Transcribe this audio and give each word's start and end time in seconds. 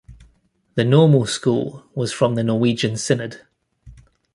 The 0.73 0.83
Normal 0.83 1.27
School 1.27 1.85
was 1.93 2.11
from 2.11 2.33
the 2.33 2.43
Norwegian 2.43 2.97
Synod. 2.97 3.41